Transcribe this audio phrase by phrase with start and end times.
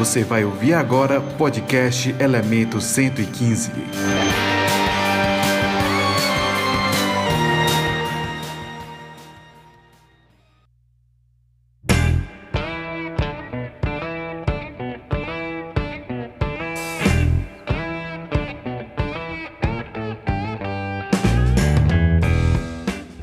[0.00, 3.70] Você vai ouvir agora podcast Elemento 115.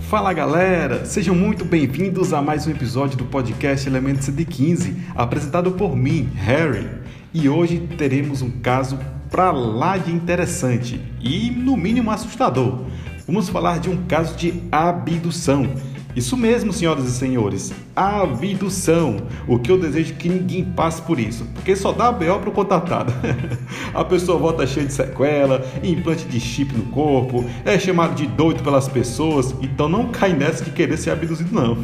[0.09, 5.97] Fala galera, sejam muito bem-vindos a mais um episódio do podcast Elementos 115, apresentado por
[5.97, 6.89] mim, Harry.
[7.33, 8.97] E hoje teremos um caso
[9.29, 12.85] pra lá de interessante e, no mínimo, assustador.
[13.25, 15.67] Vamos falar de um caso de abdução
[16.17, 19.17] isso mesmo, senhoras e senhores, abdução.
[19.47, 22.51] O que eu desejo é que ninguém passe por isso, porque só dá BO pro
[22.51, 23.11] contatado.
[23.93, 28.61] a pessoa volta cheia de sequela, implante de chip no corpo, é chamado de doido
[28.63, 31.77] pelas pessoas, então não cai nessa de querer ser abduzido não.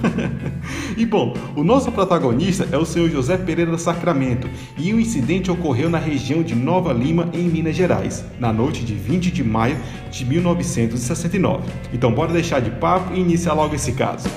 [0.95, 5.89] e bom, o nosso protagonista é o senhor José Pereira Sacramento, e o incidente ocorreu
[5.89, 9.77] na região de Nova Lima, em Minas Gerais, na noite de 20 de maio
[10.11, 11.63] de 1969.
[11.91, 14.29] Então bora deixar de papo e iniciar logo esse caso.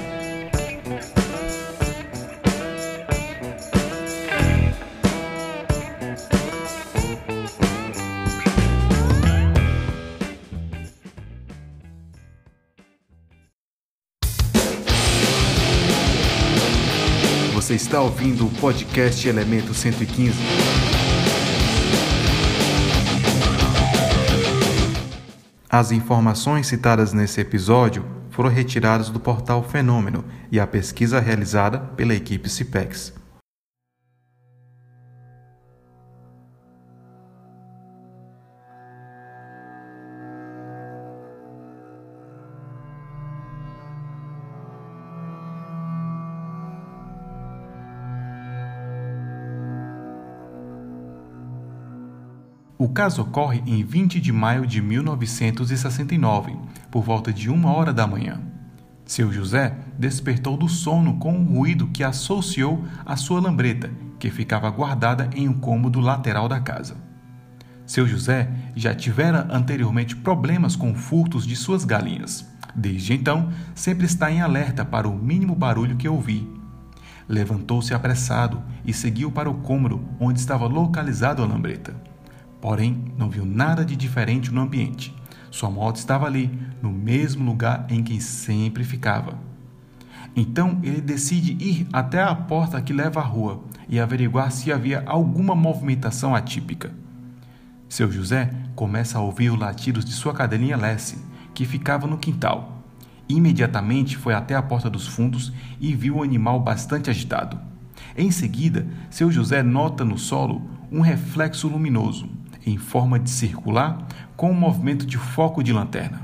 [17.67, 20.35] Você está ouvindo o podcast Elemento 115.
[25.69, 32.15] As informações citadas nesse episódio foram retiradas do portal Fenômeno e a pesquisa realizada pela
[32.15, 33.13] equipe CIPEX.
[52.97, 56.57] Caso ocorre em 20 de maio de 1969,
[56.91, 58.41] por volta de uma hora da manhã.
[59.05, 64.71] Seu José despertou do sono com um ruído que associou à sua lambreta, que ficava
[64.71, 66.97] guardada em um cômodo lateral da casa.
[67.85, 72.47] Seu José já tivera anteriormente problemas com furtos de suas galinhas.
[72.75, 76.51] Desde então, sempre está em alerta para o mínimo barulho que ouvi.
[77.29, 82.16] Levantou-se apressado e seguiu para o cômodo onde estava localizado a lambreta.
[82.67, 85.15] Porém, não viu nada de diferente no ambiente.
[85.53, 86.51] Sua moto estava ali,
[86.83, 89.39] no mesmo lugar em que sempre ficava.
[90.35, 95.05] Então ele decide ir até a porta que leva à rua e averiguar se havia
[95.07, 96.93] alguma movimentação atípica.
[97.89, 101.21] Seu José começa a ouvir os latidos de sua cadelinha Lessie,
[101.55, 102.83] que ficava no quintal.
[103.29, 107.61] Imediatamente foi até a porta dos fundos e viu o animal bastante agitado.
[108.17, 112.36] Em seguida, seu José nota no solo um reflexo luminoso
[112.67, 114.07] em forma de circular
[114.37, 116.21] com um movimento de foco de lanterna.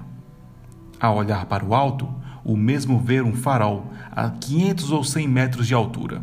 [1.01, 2.13] Ao olhar para o alto,
[2.45, 6.21] o mesmo vê um farol a 500 ou 100 metros de altura.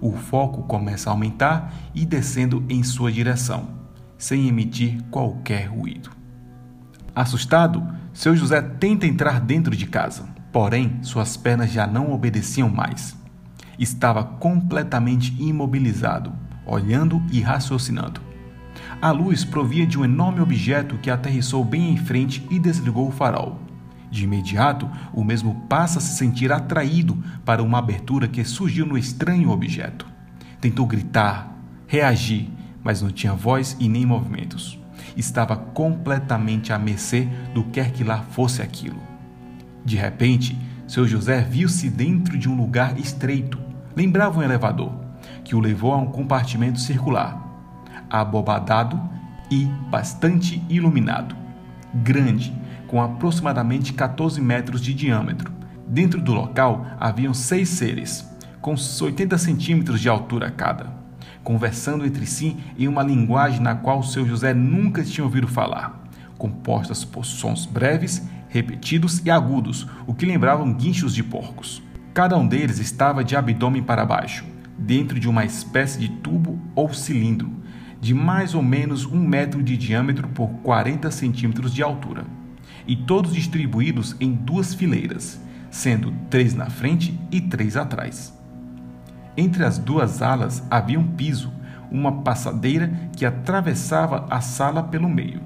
[0.00, 3.68] O foco começa a aumentar e descendo em sua direção,
[4.18, 6.10] sem emitir qualquer ruído.
[7.14, 13.16] Assustado, seu José tenta entrar dentro de casa, porém suas pernas já não obedeciam mais.
[13.78, 16.32] Estava completamente imobilizado,
[16.66, 18.31] olhando e raciocinando.
[19.02, 23.10] A luz provia de um enorme objeto que aterrissou bem em frente e desligou o
[23.10, 23.58] farol.
[24.08, 28.96] De imediato, o mesmo passa a se sentir atraído para uma abertura que surgiu no
[28.96, 30.06] estranho objeto.
[30.60, 31.52] Tentou gritar,
[31.88, 32.48] reagir,
[32.80, 34.78] mas não tinha voz e nem movimentos.
[35.16, 39.02] Estava completamente à mercê do quer que lá fosse aquilo.
[39.84, 43.58] De repente, seu José viu-se dentro de um lugar estreito,
[43.96, 44.92] lembrava um elevador,
[45.42, 47.41] que o levou a um compartimento circular
[48.12, 49.00] abobadado
[49.50, 51.34] e bastante iluminado.
[51.94, 52.54] Grande,
[52.86, 55.50] com aproximadamente 14 metros de diâmetro.
[55.88, 58.30] Dentro do local haviam seis seres,
[58.60, 60.92] com 80 centímetros de altura cada,
[61.42, 66.04] conversando entre si em uma linguagem na qual seu José nunca tinha ouvido falar,
[66.36, 71.82] compostas por sons breves, repetidos e agudos, o que lembravam guinchos de porcos.
[72.12, 74.44] Cada um deles estava de abdômen para baixo,
[74.78, 77.61] dentro de uma espécie de tubo ou cilindro,
[78.02, 82.24] de mais ou menos um metro de diâmetro por 40 centímetros de altura,
[82.84, 85.40] e todos distribuídos em duas fileiras,
[85.70, 88.36] sendo três na frente e três atrás.
[89.36, 91.52] Entre as duas alas havia um piso,
[91.92, 95.40] uma passadeira que atravessava a sala pelo meio.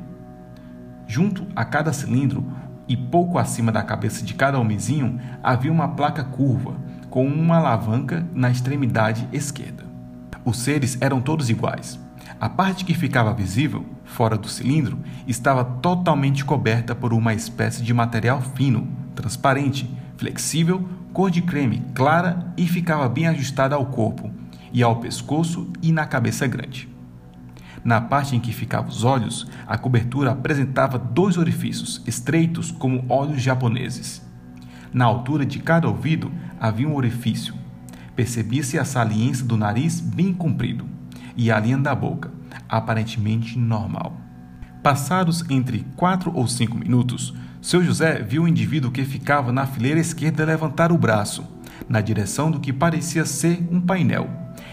[1.07, 2.43] Junto a cada cilindro
[2.89, 6.75] e pouco acima da cabeça de cada homenzinho havia uma placa curva
[7.11, 9.85] com uma alavanca na extremidade esquerda.
[10.43, 12.06] Os seres eram todos iguais.
[12.41, 17.95] A parte que ficava visível, fora do cilindro, estava totalmente coberta por uma espécie de
[17.95, 24.31] material fino, transparente, flexível, cor de creme, clara e ficava bem ajustada ao corpo,
[24.73, 26.89] e ao pescoço e na cabeça grande.
[27.83, 33.41] Na parte em que ficavam os olhos, a cobertura apresentava dois orifícios, estreitos como olhos
[33.41, 34.21] japoneses.
[34.93, 37.55] Na altura de cada ouvido havia um orifício.
[38.15, 40.96] Percebia-se a saliência do nariz bem comprido
[41.37, 42.31] e a linha da boca,
[42.69, 44.17] aparentemente normal.
[44.83, 49.99] Passados entre quatro ou cinco minutos, seu José viu o indivíduo que ficava na fileira
[49.99, 51.45] esquerda levantar o braço,
[51.89, 54.31] na direção do que parecia ser um painel,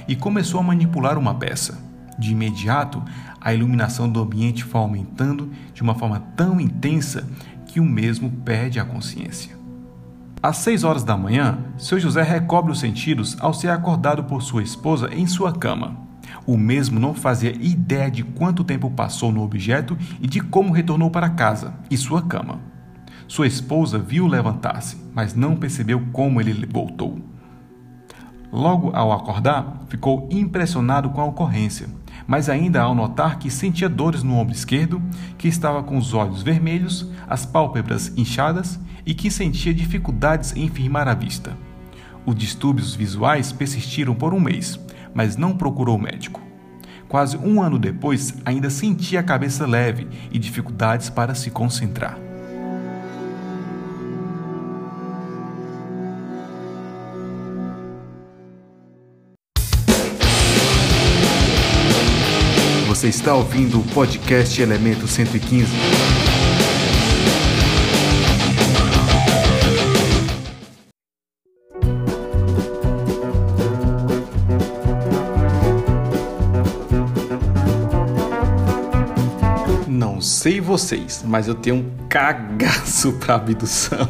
[0.07, 1.77] e começou a manipular uma peça.
[2.17, 3.03] De imediato,
[3.41, 7.27] a iluminação do ambiente foi aumentando de uma forma tão intensa
[7.65, 9.57] que o mesmo perde a consciência.
[10.41, 14.61] Às seis horas da manhã, seu José recobre os sentidos ao ser acordado por sua
[14.61, 15.97] esposa em sua cama.
[16.45, 21.09] O mesmo não fazia ideia de quanto tempo passou no objeto e de como retornou
[21.09, 22.59] para casa e sua cama.
[23.27, 27.19] Sua esposa viu levantar-se, mas não percebeu como ele voltou.
[28.51, 31.87] Logo ao acordar, ficou impressionado com a ocorrência,
[32.27, 35.01] mas ainda ao notar que sentia dores no ombro esquerdo,
[35.37, 41.07] que estava com os olhos vermelhos, as pálpebras inchadas e que sentia dificuldades em firmar
[41.07, 41.57] a vista.
[42.25, 44.79] Os distúrbios visuais persistiram por um mês,
[45.13, 46.41] mas não procurou médico.
[47.07, 52.17] Quase um ano depois, ainda sentia a cabeça leve e dificuldades para se concentrar.
[62.87, 66.32] Você está ouvindo o podcast Elemento 115.
[80.43, 84.09] Sei vocês, mas eu tenho um cagaço para abdução.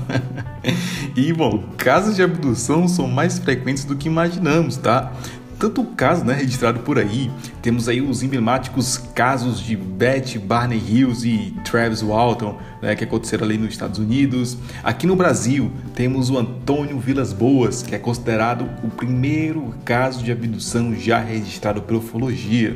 [1.16, 5.14] e bom, casos de abdução são mais frequentes do que imaginamos, tá?
[5.60, 7.30] tanto caso né, registrado por aí.
[7.62, 13.46] Temos aí os emblemáticos casos de Beth Barney Hills e Travis Walton, né, que aconteceram
[13.46, 14.58] ali nos Estados Unidos.
[14.84, 20.32] Aqui no Brasil, temos o Antônio Vilas Boas, que é considerado o primeiro caso de
[20.32, 22.76] abdução já registrado pela ufologia.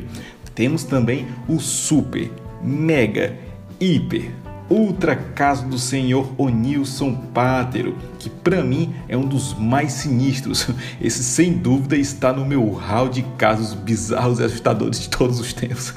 [0.54, 2.32] Temos também o super,
[2.64, 3.47] mega,
[3.80, 4.32] hiper,
[4.70, 10.68] Ultra caso do senhor Onilson Pátero, que para mim é um dos mais sinistros.
[11.00, 15.54] Esse sem dúvida está no meu hall de casos bizarros e assustadores de todos os
[15.54, 15.94] tempos.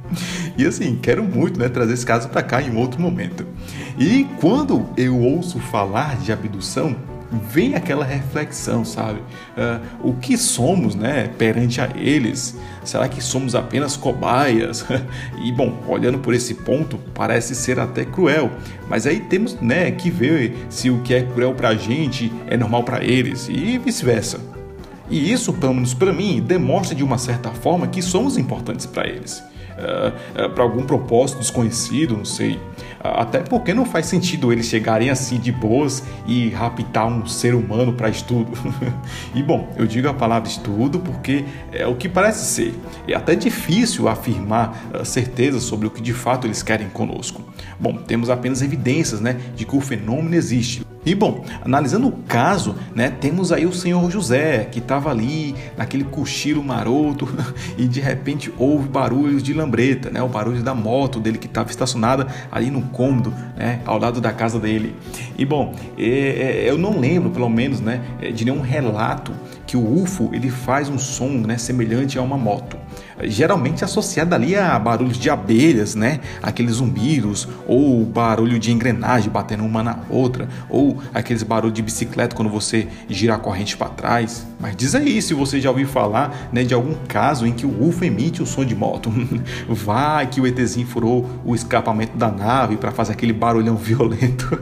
[0.56, 3.46] e assim, quero muito né, trazer esse caso para cá em outro momento.
[3.98, 6.96] E quando eu ouço falar de abdução,
[7.30, 9.20] vem aquela reflexão, sabe?
[9.56, 12.56] Uh, o que somos, né, perante a eles?
[12.84, 14.84] Será que somos apenas cobaias?
[15.42, 18.50] e bom, olhando por esse ponto, parece ser até cruel.
[18.88, 22.56] Mas aí temos, né, que ver se o que é cruel para a gente é
[22.56, 24.40] normal para eles e vice-versa.
[25.10, 29.06] E isso, pelo menos para mim, demonstra de uma certa forma que somos importantes para
[29.06, 29.42] eles.
[29.74, 32.60] Uh, uh, para algum propósito desconhecido, não sei.
[33.00, 37.92] Até porque não faz sentido eles chegarem assim de boas e raptar um ser humano
[37.92, 38.52] para estudo.
[39.34, 42.74] e bom, eu digo a palavra estudo porque é o que parece ser.
[43.06, 47.42] É até difícil afirmar uh, certeza sobre o que de fato eles querem conosco.
[47.78, 50.83] Bom, temos apenas evidências né, de que o fenômeno existe.
[51.06, 56.04] E bom, analisando o caso, né, temos aí o senhor José, que estava ali naquele
[56.04, 57.28] cochilo maroto
[57.76, 61.68] e de repente houve barulhos de lambreta, né, o barulho da moto dele que estava
[61.68, 64.96] estacionada ali no cômodo, né, ao lado da casa dele.
[65.36, 68.00] E bom, é, é, eu não lembro, pelo menos, né,
[68.34, 69.32] de nenhum relato
[69.66, 72.83] que o UFO ele faz um som né, semelhante a uma moto
[73.22, 76.20] geralmente associada ali a barulhos de abelhas, né?
[76.42, 82.34] Aqueles zumbidos, ou barulho de engrenagem batendo uma na outra, ou aqueles barulhos de bicicleta
[82.34, 84.46] quando você gira a corrente para trás.
[84.60, 87.88] Mas diz aí se você já ouviu falar né, de algum caso em que o
[87.88, 89.12] UFO emite o som de moto.
[89.68, 94.58] Vai que o ETzinho furou o escapamento da nave para fazer aquele barulhão violento.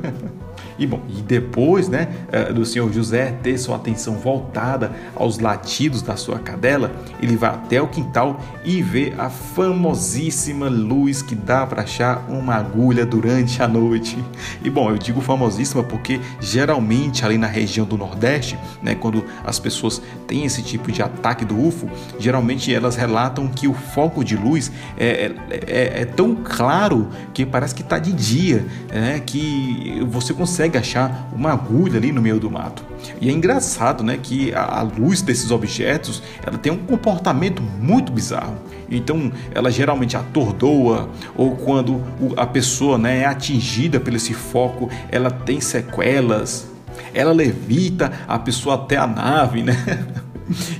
[0.79, 6.03] E bom, e depois, né, eh, do senhor José ter sua atenção voltada aos latidos
[6.03, 11.67] da sua cadela, ele vai até o quintal e vê a famosíssima luz que dá
[11.67, 14.19] para achar uma agulha durante a noite.
[14.63, 19.59] E bom, eu digo famosíssima porque geralmente ali na região do Nordeste, né, quando as
[19.59, 21.89] pessoas têm esse tipo de ataque do UFO,
[22.19, 27.45] geralmente elas relatam que o foco de luz é, é, é, é tão claro que
[27.45, 32.23] parece que está de dia, né, que você consegue consegue achar uma agulha ali no
[32.23, 32.85] meio do mato.
[33.21, 38.57] E é engraçado, né, que a luz desses objetos, ela tem um comportamento muito bizarro.
[38.89, 42.03] Então, ela geralmente atordoa ou quando
[42.37, 46.71] a pessoa, né, é atingida por esse foco, ela tem sequelas.
[47.13, 49.77] Ela levita a pessoa até a nave, né?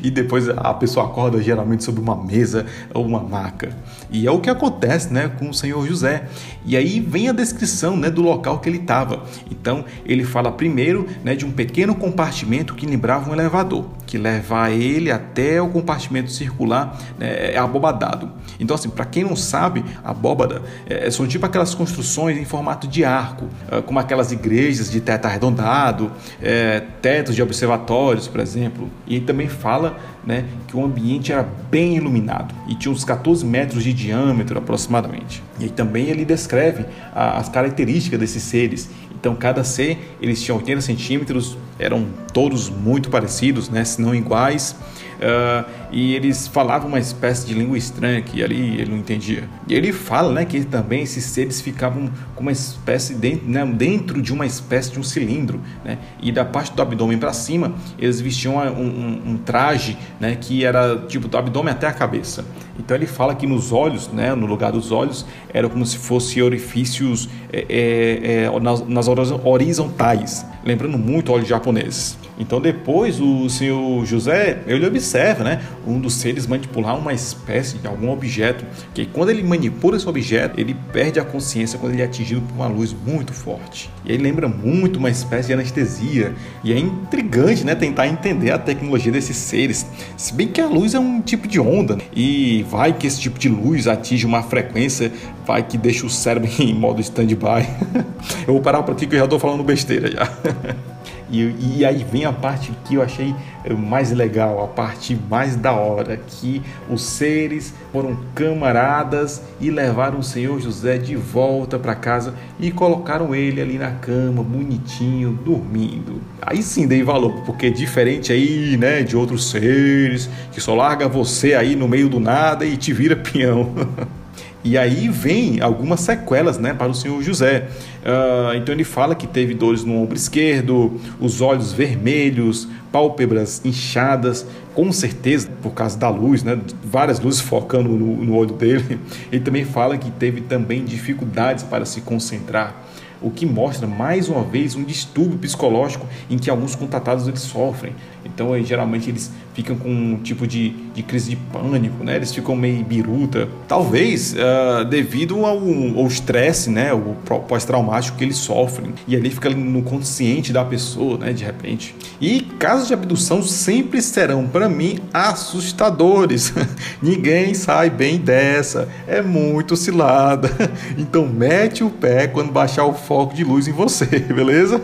[0.03, 3.77] e depois a pessoa acorda geralmente sobre uma mesa ou uma maca.
[4.11, 6.29] E é o que acontece né, com o senhor José.
[6.65, 9.25] E aí vem a descrição né, do local que ele estava.
[9.51, 14.71] Então ele fala primeiro né, de um pequeno compartimento que lembrava um elevador, que leva
[14.71, 18.31] ele até o compartimento circular né, é abobadado.
[18.61, 23.07] Então, assim, para quem não sabe, abóbada é, são tipo aquelas construções em formato de
[23.07, 28.91] arco, é, como aquelas igrejas de teto arredondado, é, tetos de observatórios, por exemplo.
[29.07, 33.83] E também fala né, que o ambiente era bem iluminado e tinha uns 14 metros
[33.83, 35.43] de diâmetro aproximadamente.
[35.59, 38.91] E também ele descreve a, as características desses seres.
[39.23, 44.77] Então cada ser eles tinham 80 centímetros, eram todos muito parecidos, né, não iguais.
[45.23, 49.49] Uh, e eles falavam uma espécie de língua estranha que ali ele não entendia.
[49.69, 54.21] E ele fala né, que também esses seres ficavam com uma espécie dentro, né, dentro
[54.21, 58.21] de uma espécie de um cilindro, né, e da parte do abdômen para cima eles
[58.21, 62.45] vestiam um, um, um, traje né, que era tipo do abdômen até a cabeça.
[62.77, 66.43] Então ele fala que nos olhos, né, no lugar dos olhos, era como se fossem
[66.43, 72.19] orifícios é, é, é, nas, nas horizontais, lembrando muito olhos japoneses.
[72.39, 77.87] Então depois o senhor José, ele observa, né, um dos seres manipular uma espécie de
[77.87, 78.65] algum objeto,
[78.95, 82.55] que quando ele manipula esse objeto, ele perde a consciência quando ele é atingido por
[82.55, 83.91] uma luz muito forte.
[84.05, 88.59] E aí lembra muito uma espécie de anestesia, e é intrigante, né, tentar entender a
[88.59, 89.87] tecnologia desses seres.
[90.17, 92.03] Se bem que a luz é um tipo de onda, né?
[92.15, 95.13] e vai que esse tipo de luz atinge uma frequência,
[95.47, 97.67] vai que deixa o cérebro em modo stand-by.
[98.47, 100.31] eu vou parar por aqui que eu já estou falando besteira já.
[101.33, 103.35] E, e, aí vem a parte que eu achei
[103.79, 106.61] mais legal, a parte mais da hora, que
[106.91, 113.35] os seres foram camaradas e levaram o Senhor José de volta para casa e colocaram
[113.35, 116.21] ele ali na cama, bonitinho, dormindo.
[116.43, 121.55] Aí sim dei valor, porque diferente aí, né, de outros seres que só larga você
[121.55, 123.73] aí no meio do nada e te vira peão.
[124.65, 127.69] E aí vem algumas sequelas né, para o senhor José.
[128.03, 134.47] Uh, então ele fala que teve dores no ombro esquerdo, os olhos vermelhos, pálpebras inchadas,
[134.75, 139.01] com certeza por causa da luz, né, várias luzes focando no, no olho dele.
[139.33, 142.83] Ele também fala que teve também dificuldades para se concentrar
[143.23, 147.95] o que mostra mais uma vez um distúrbio psicológico em que alguns contratados eles sofrem.
[148.25, 152.17] Então, geralmente eles ficam com um tipo de, de crise de pânico, né?
[152.17, 153.49] Eles ficam meio biruta.
[153.69, 156.93] Talvez uh, devido ao estresse, né?
[156.93, 157.17] O
[157.49, 158.93] pós-traumático que eles sofrem.
[159.07, 161.33] E ali fica no consciente da pessoa, né?
[161.33, 161.95] De repente.
[162.21, 166.53] E casos de abdução sempre serão, para mim, assustadores.
[167.03, 168.89] Ninguém sai bem dessa.
[169.07, 170.51] É muito cilada.
[170.97, 174.81] Então, mete o pé quando baixar o foco de luz em você, beleza?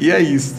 [0.00, 0.54] E é isso.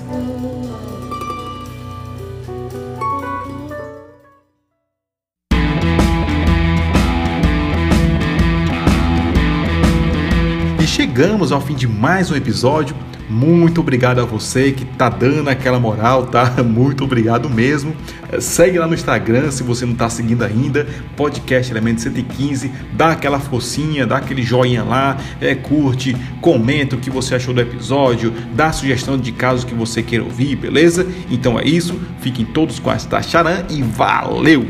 [11.18, 12.96] Chegamos ao fim de mais um episódio.
[13.28, 16.58] Muito obrigado a você que tá dando aquela moral, tá?
[16.64, 17.96] Muito obrigado mesmo.
[18.40, 23.40] Segue lá no Instagram se você não tá seguindo ainda, podcast Elemento 115, dá aquela
[23.40, 28.72] forcinha, dá aquele joinha lá, é, curte, comenta o que você achou do episódio, dá
[28.72, 31.08] sugestão de casos que você queira ouvir, beleza?
[31.32, 34.68] Então é isso, fiquem todos com esta charan e valeu!